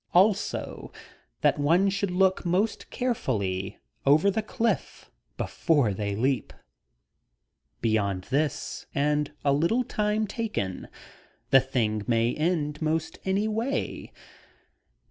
Also, 0.15 0.91
that 1.41 1.59
one 1.59 1.87
should 1.87 2.09
look 2.09 2.43
most 2.43 2.89
carefully 2.89 3.77
over 4.03 4.31
the 4.31 4.41
cliff 4.41 5.11
before 5.37 5.93
they 5.93 6.15
leap. 6.15 6.53
Beyond 7.81 8.23
this, 8.31 8.87
and 8.95 9.31
a 9.45 9.53
little 9.53 9.83
time 9.83 10.25
taken, 10.25 10.87
the 11.51 11.61
thing 11.61 12.01
may 12.07 12.33
end 12.33 12.81
most 12.81 13.19
any 13.25 13.47
way. 13.47 14.11